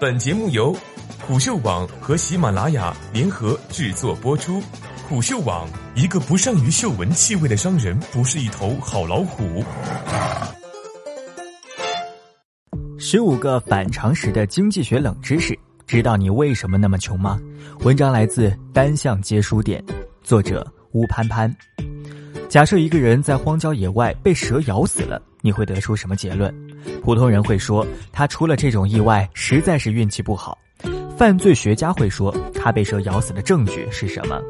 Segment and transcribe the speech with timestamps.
[0.00, 0.76] 本节目由
[1.26, 4.62] 虎嗅网和喜马拉雅联合制作播出。
[5.08, 9.64] 虎嗅网：一个不善于嗅闻气味的商人，不是一头好老虎。
[12.96, 17.36] 十五个反常识的经济学冷知识，知道你为什么那么穷吗？
[17.80, 19.84] 文章来自单向街书店，
[20.22, 21.52] 作者乌潘潘。
[22.48, 26.54] 假设一个人在荒郊野外被蛇咬死了，你会得出什么结论？
[27.02, 30.56] 普通人会说他出了这种意外实在是运气不好。
[31.16, 34.40] 犯罪学家会说他被蛇咬死的证据是什么？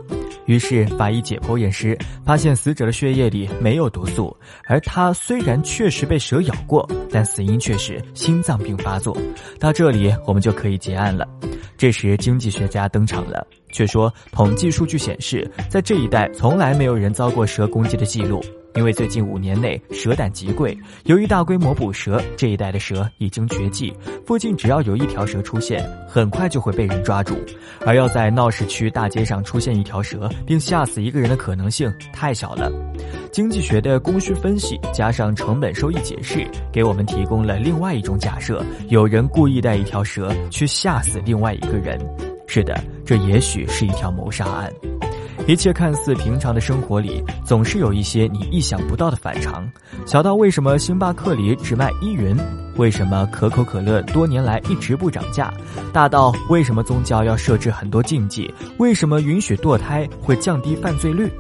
[0.44, 4.34] 于是法医解剖验尸，发现死者的血液里没有毒素，
[4.66, 9.16] 而他虽然确实被蛇咬过，但死因却是心脏病发作。
[9.58, 11.26] 到这里，我们就可以结案了。
[11.76, 18.42] 这时，经济学家登场了，却说统计数据显示，在这一带从来没有人遭过蛇攻击的记录。
[18.78, 23.92] 因为最近五年内蛇胆极贵，由于大规模捕蛇，这一带的蛇已经绝迹。
[24.24, 27.36] 附近只要有一条蛇出现，很快就会被人抓住。
[27.84, 32.70] 而要在闹市区大街上出现一条蛇并吓死一个人的可能性太小了。
[33.32, 41.98] 经济学的供需分析加上成本收益解释，给我们提供了另外一种假设：有人故意带一条蛇去吓死另外一个人。
[42.46, 44.72] 是的，这也许是一条谋杀案。
[45.48, 49.66] 一切看似平常的生活里，总是有一些你意想不到的反常。
[50.04, 52.36] 小到为什么星巴克里只卖依云，
[52.76, 55.50] 为什么可口可乐多年来一直不涨价，
[55.90, 61.32] 大到为什么宗教要设置很多禁忌，为什么允许堕胎会降低犯罪率。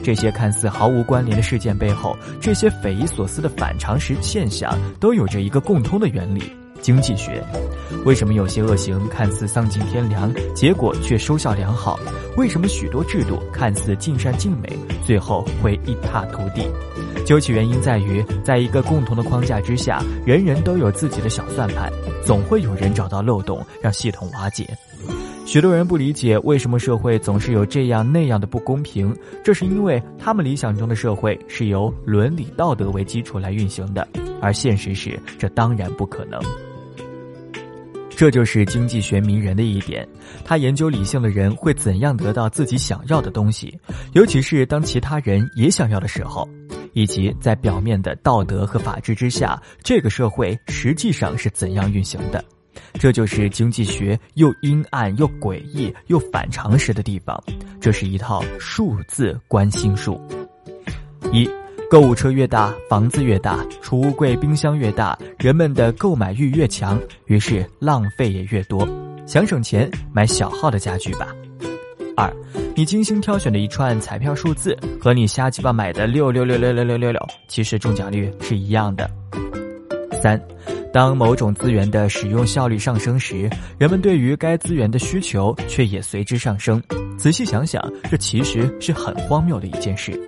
[0.00, 6.44] 这些看似毫无关联的事件背后，这些匪夷所思的反常识现象，都有着一个共通的原理。
[6.86, 7.42] 经济学，
[8.04, 11.98] 为什么有些恶行看似丧尽天良，结果却收效良好？
[12.36, 14.72] 为什么许多制度看似尽善尽美，
[15.04, 16.64] 最后会一塌涂地？
[17.24, 21.92] 究其原因，在于在一个共同的框架之下，人人都有自己的小算盘，
[22.24, 24.64] 总会有人找到漏洞，让系统瓦解。
[25.44, 29.12] 许多人不理解为什么社会总是有这样那样的不公平，
[29.42, 34.06] 这是因为他们理想中的社会是由伦理道德为基础来运行的，
[34.40, 36.40] 而现实是这当然不可能。
[38.16, 40.08] 这就是经济学迷人的一点，
[40.42, 43.78] 他研究理性的人会怎样得到自己想要的东西，
[44.14, 46.48] 尤其是当其他人也想要的时候，
[46.94, 52.42] 以及在表面的道德和法治之下，这个社会实际上是怎样运行的。
[52.94, 57.38] 这就是经济学又阴暗又诡异又反常识的地方。
[57.78, 60.18] 这是一套数字观心术。
[61.32, 61.46] 一。
[61.88, 68.86] 购物车越大，房子越大，储物柜、冰箱越大，人们的购买欲越强，于是浪费也越多。
[69.24, 71.28] 想省钱，买小号的家具吧。
[72.16, 72.32] 二，
[72.74, 79.08] 你精心挑选的一串彩票数字和你瞎鸡巴买的六六六六六六六六，其实中奖率是一样的。
[80.20, 80.40] 三，
[80.92, 83.48] 当某种资源的使用效率上升时，
[83.78, 86.82] 人们对于该资源的需求却也随之上升。
[87.16, 87.80] 仔细想想，
[88.10, 90.20] 这其实是很荒谬的一件事。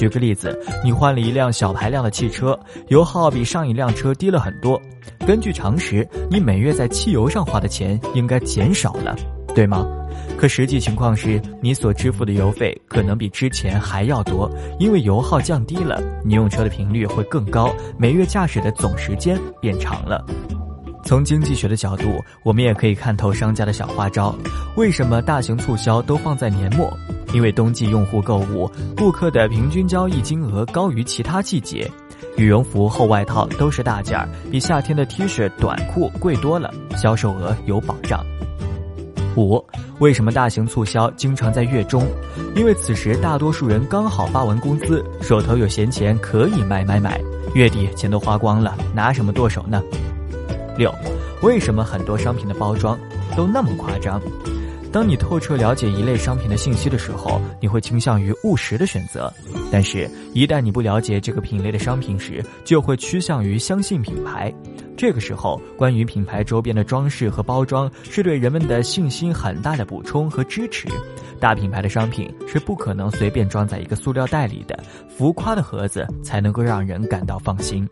[0.00, 4.80] 举个例子，你换了一辆小排量的汽车，油耗比上一辆车低了很多。
[5.26, 9.14] 根据常识，你每月在汽油上花的钱应该减少了，
[9.54, 9.86] 对吗？
[10.38, 20.24] 可实际情况是，你所支付的油费可能比之前还要多，因为油耗降低了，你用车的频率会更高，每月驾驶的总时间变长了。
[21.10, 24.32] 从经济学的角度，我们也可以看透商家的小花招。
[24.76, 26.96] 为什么大型促销都放在年末？
[27.34, 31.90] 因为冬季用户购物，顾客的平均交易金额高于其他季节。
[32.36, 38.24] 羽绒服、厚外套都是大件儿，比夏天的 T 恤、短裤贵多了，销售额有保障。
[39.36, 39.60] 五，
[39.98, 42.06] 为什么大型促销经常在月中？
[42.54, 47.20] 因为此时大多数人刚好发完工资，手头有闲钱可以买买买，
[47.52, 49.82] 月底钱都花光了，拿什么剁手呢？
[50.80, 50.90] 六，
[51.42, 52.98] 为什么很多商品的包装
[53.36, 54.18] 都那么夸张？
[54.90, 59.30] 当你透彻了解一类商品的信息的时候，你会倾向于务实的选择；
[59.70, 64.50] 但是，一旦你不了解这个品类的商品时，就会趋向于相信品牌。
[64.96, 70.88] 这个时候，关于品牌周边的装饰和包装是对人们的信心很大的补充和支持。
[71.38, 77.86] 大品牌的商品是不可能随便装在一个塑料袋里的，浮夸的盒子才能够让人感到放心。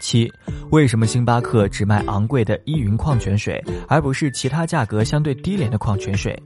[0.00, 0.32] 七，
[0.70, 6.40] 为什么星巴克只卖昂贵的依云矿泉水，而不是其他价格相对低廉的矿泉水？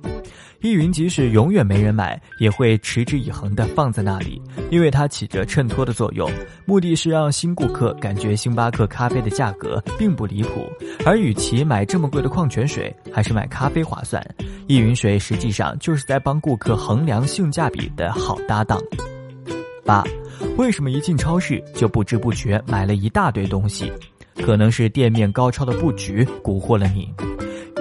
[0.61, 6.31] 依云即使永远没人买，也会持之以恒地放在那里，因为它起着衬托的作用，
[6.67, 10.67] 目的是让新顾客感觉星巴克咖啡的价格并不离谱。
[11.07, 14.23] 而与其买这么贵的矿泉水，还是买咖啡划算。
[14.67, 18.79] 依云水实际上就是在帮顾客衡量性价比的好搭档。
[19.83, 20.05] 八。
[20.57, 23.91] 为什么一进超市就不知不觉买了一大堆东西？
[24.37, 27.13] 可能是店面高超的布局蛊惑了你。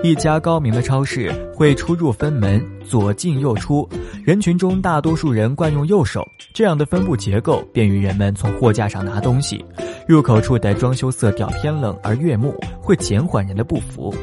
[0.01, 3.87] 一家高明的超市会出入分门，左进右出，
[4.23, 9.63] 人群中大多数人惯用右手，这样的分布结构便于人们从货架上拿东西。
[10.07, 14.13] 入口处的装修色调偏冷而悦目，会减缓人的步幅。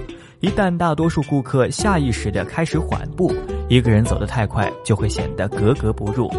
[0.41, 3.33] 一旦大多数顾客下意识地开始缓步，
[3.69, 6.31] 一个人走得太快就会显得格格不入。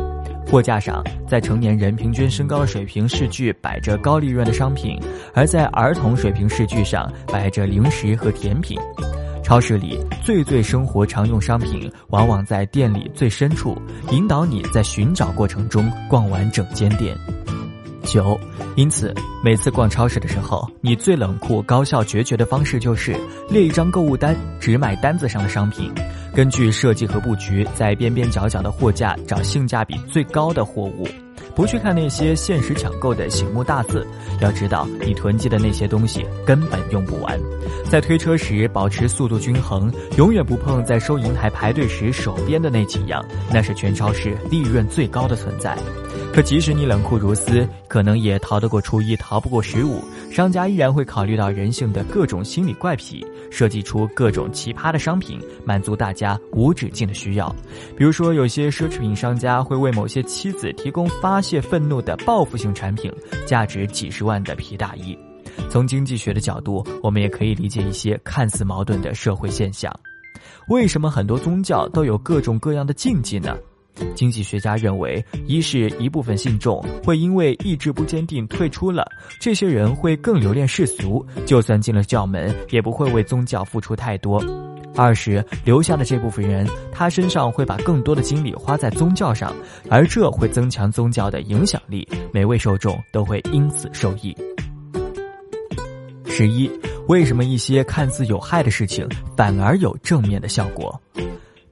[0.50, 4.98] 货架上，在成年人平均身高的水平视距摆着高利润的商品，
[5.34, 8.80] 而在儿童水平视距上摆着零食和甜品。
[9.44, 13.78] 超市里最最生活常用商品，往往在店里最深处，
[14.12, 17.16] 引导你在寻找过程中逛完整间店。
[18.04, 18.40] 九，
[18.76, 19.14] 因此
[19.44, 23.14] 每次逛超市的时候，你最冷酷、高效、决绝的方式就是
[23.50, 25.92] 列一张购物单，只买单子上的商品，
[26.38, 31.08] 根据设计和布局，在边边角角的货架找性价比最高的货物。
[31.56, 34.06] 不去看那些限时抢购的醒目大字，
[34.40, 37.40] 要知道你囤积的那些东西根本用不完。
[37.90, 45.76] 在推车时保持速度均衡，永远不碰在收银台排队时手边的那几样，那是全超市利润最高的存在。
[46.38, 50.04] 可即使你冷酷如斯，可能也逃得过初一，逃不过十五。
[50.30, 57.56] 商家依然会考虑到人性的各种心理怪癖，设计出各种奇葩的商品，满足大家无止境的需要。
[57.98, 63.12] 比如说，有些奢侈品商家会为某些妻子提供发泄愤怒的报复性产品，
[63.48, 65.18] 价值几十万的皮大衣。
[65.72, 69.92] 从经济学的角度，我们也可以理解一些看似矛盾的社会现象。
[70.68, 73.58] 为什么很多宗教都有各种各样的禁忌呢？
[74.16, 79.06] 经济学家认为，一是一部分信众会因为意志不坚定退出了，
[79.40, 84.40] 这些人会更留恋世俗，就算进了教门，也不会为宗教付出太多；
[84.96, 89.56] 二是留下的这部分人，他身上会把更多的精力花在宗教上，
[89.90, 94.36] 而这会增强宗教的影响力，每位受众都会因此受益。
[96.26, 96.70] 十一，
[97.08, 101.02] 为什么一些看似有害的事情反而有正面的效果？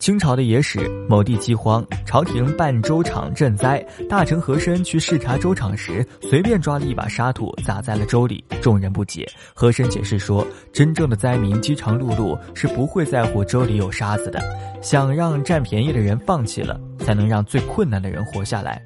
[0.05, 9.27] 清朝的野史，某地饥荒，朝廷办粥厂赈灾，大臣和珅去视察粥厂时，随便抓了一把沙土撒在了粥里，众人不解。
[9.55, 14.39] 和珅解释说，真正的灾民饥肠辘辘，是不会在乎粥里有沙子的。
[14.79, 18.79] 想让占便宜的人放弃了，才能让最困难的人活下来。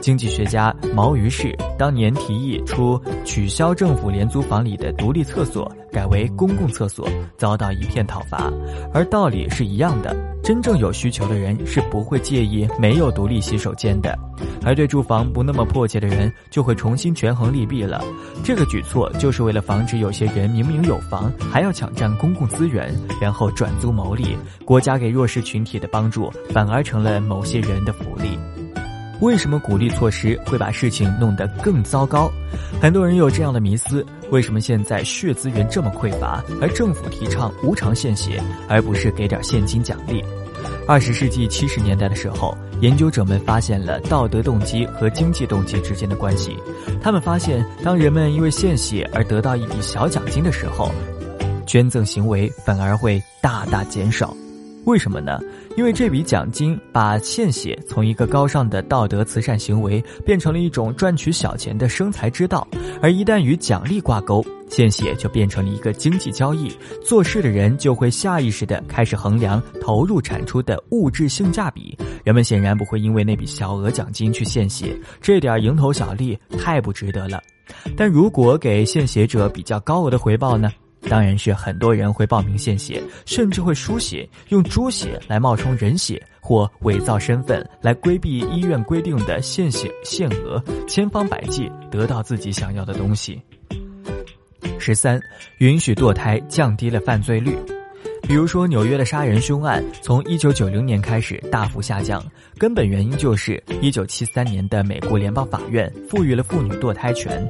[0.00, 8.50] 经济学家毛于轼当年提议出取消政府廉租房里的独立厕所，改为公共厕所，遭到一片讨伐。
[8.92, 14.16] 而道理是一样的，真正有需求的人是不会介意没有独立洗手间的，
[14.64, 18.02] 而对住房不那么迫切的人就会重新权衡利弊了。
[18.42, 24.36] 这个举措就是为了防止有些人明明有房还要抢占公共资源，然后转租牟利。
[24.64, 28.38] 国家给弱势群体的帮助反而成了某些人的福利。
[29.20, 32.30] 为什么鼓励措施会把事情弄得更糟糕？
[32.80, 40.24] 很多人有这样的迷思：为什么现在血资源这么匮乏，而政府提倡无偿献血，而不是给点现金奖励？
[40.86, 46.56] 二十世纪七十年代的时候，研究者们发现了道德动机和经济动机之间的关系。
[47.02, 50.92] 他们发现，当人们因为献血而得到一笔小奖金的时候，
[51.66, 54.34] 捐赠行为反而会大大减少。
[54.88, 55.38] 为什么呢？
[55.76, 62.66] 因为这笔奖金把献血从一个高尚的道德慈善行为变成了一种赚取小钱的生财之道，
[63.02, 66.74] 而一旦与奖励挂钩，献血就变成了一个经济交易。
[67.04, 71.94] 做事的人就会下意识地开始衡量投入产出的物质性价比。
[72.24, 77.38] 人们显然不会因为那笔小额奖金去献血，这点蝇头小利太不值得了。
[77.94, 80.72] 但如果给献血者比较高额的回报呢？
[81.02, 93.40] 当然是很多人会报名献血，甚至会输血，用猪血来冒充人血，或伪造身份来规避医院规定的献血限额，千方百计得到自己想要的东西。
[94.78, 95.20] 十三，
[95.58, 97.56] 允许堕胎降低了犯罪率，
[98.22, 102.24] 比如说纽约的杀人凶案，从一九九零年开始大幅下降，
[102.58, 107.46] 根本原因就是一九七三年的美国联邦法院赋予了妇女堕胎权。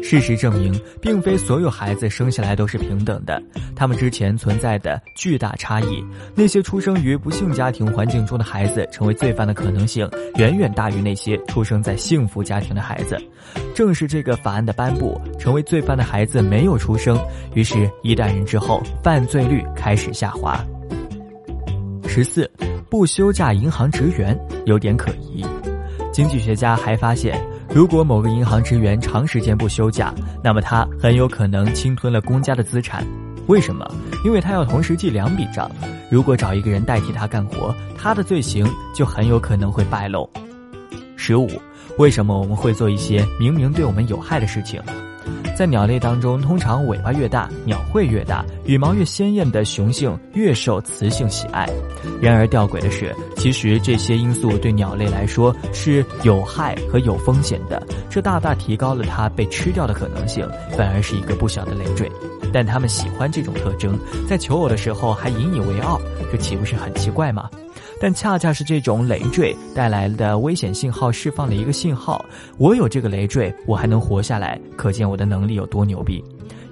[0.00, 3.42] 事实证明，并非所有孩子生下来都是平等的，
[3.76, 6.04] 他们之前存在的巨大差异。
[6.34, 13.16] 那些出生于不幸家庭环境中的孩子，成为罪犯的可能性远远大于那些出生在幸福家庭的孩子。
[13.74, 17.18] 正是这个法案的颁布，成为罪犯的孩子没有出生，
[17.54, 20.64] 于是，一代人之后，犯罪率开始下滑。
[22.06, 22.50] 十四，
[22.90, 25.44] 不休假银行职员有点可疑。
[26.12, 27.38] 经济学家还发现。
[27.74, 30.12] 如果某个银行职员长时间不休假，
[30.44, 33.02] 那么他很有可能侵吞了公家的资产。
[33.46, 33.90] 为什么？
[34.26, 35.70] 因为他要同时记两笔账。
[36.10, 40.28] 如果找一个人代替他干活，他的罪行就很有可能会败露。
[41.16, 41.48] 十五，
[41.96, 44.78] 为什么我们会做一些明明对我们有害的事情？
[45.54, 51.68] 在鸟类当中，通常尾巴越大，鸟喙越大，羽毛越鲜艳的雄性越受雌性喜爱。
[52.20, 57.80] 然而吊诡的是，其实这些因素对鸟类来说是有害和有风险的，
[58.10, 62.10] 这大大提高了它被吃掉的可能性，反而是一个不小的累赘。
[62.52, 67.48] 但他们喜欢这种特征，在求偶的时候还引以为傲，这岂不是很奇怪吗？
[68.00, 72.24] 但恰恰是这种累赘带来的危险信号释放了一个信号：
[72.58, 76.22] 我有这个累赘，我还能活下来，可见我的能力有多牛逼。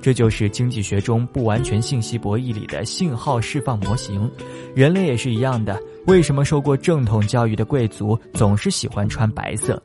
[0.02, 4.28] 这就是经济学中不完全信息博弈里的信号释放模型。
[4.74, 5.78] 人类也是一样的。
[6.06, 9.80] 为什么受过正统教育的贵族总是喜欢穿白色？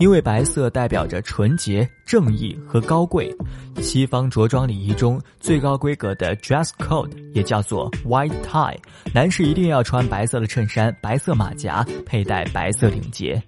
[0.00, 3.30] 因为白色代表着纯洁、正义和高贵。
[3.82, 8.74] 西方着装礼仪中最高规格的 dress code 也叫做 white tie，
[9.14, 13.40] 男士一定要穿白色的衬衫、白色马甲，佩戴白色领结。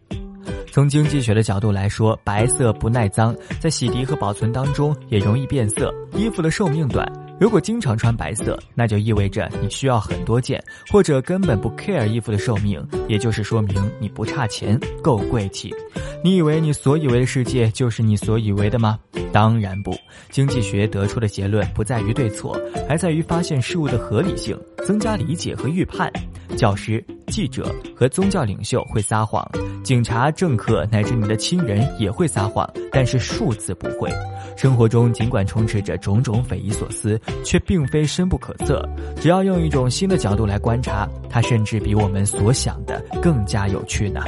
[0.71, 7.11] 从经济学的角度来说，白色不耐脏，在洗涤和保存当中也容易变色，衣服的寿命短。
[7.43, 15.75] 如果经常穿白色，那就意味着你需要很多件，或者根本不 care 衣服的寿命，也就是说明你不差钱，够贵气。
[16.23, 18.97] 你以为你所以为的世界就是你所以为的吗？
[19.33, 19.93] 当然不。
[20.31, 22.57] 经济学得出的结论不在于对错，
[22.89, 24.57] 还在于发现事物的合理性，
[24.87, 26.13] 增加理解和预判。
[26.57, 29.45] 教师、记者和宗教领袖会撒谎，
[29.83, 34.09] 警察、政客乃至你的亲人也会撒谎，但是数字不会。
[34.55, 38.89] 生活中尽管充斥着种种匪夷所思，却并非深不可测。
[39.21, 44.21] 只要用一种新的角度来观察，它甚至比我们所想的更加有趣呢。